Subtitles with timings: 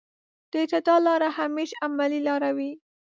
[0.51, 2.71] د اعتدال لاره همېش عملي لاره وي.